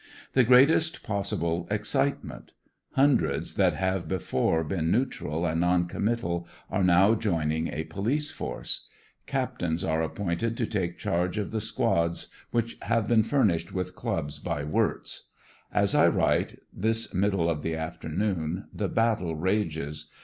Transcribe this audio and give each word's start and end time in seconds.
The 0.33 0.43
greatest 0.43 1.03
possible 1.03 1.67
excitement. 1.69 2.53
Hundreds 2.93 3.53
that 3.53 3.75
have 3.75 4.07
before 4.07 4.63
been 4.63 4.89
neutral 4.89 5.45
and 5.45 5.61
non 5.61 5.87
commital 5.87 6.47
are 6.71 6.83
now 6.83 7.13
joining 7.13 7.67
a 7.67 7.83
police 7.83 8.31
force. 8.31 8.87
Captains 9.27 9.83
are 9.83 10.01
appointed 10.01 10.57
to 10.57 10.65
take 10.65 10.97
charge 10.97 11.37
of 11.37 11.51
the 11.51 11.61
squads 11.61 12.29
which 12.49 12.77
have 12.81 13.07
been 13.07 13.21
furnished 13.21 13.73
with 13.73 13.95
clubs 13.95 14.39
by 14.39 14.63
Wirtz. 14.63 15.27
As 15.71 15.93
I 15.93 16.07
write, 16.07 16.55
this 16.73 17.13
middle 17.13 17.47
of 17.47 17.61
the 17.61 17.75
afternoon, 17.75 18.69
the 18.73 18.89
battle 18.89 19.35
rages. 19.35 20.07